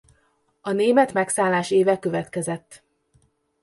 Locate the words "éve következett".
1.71-2.83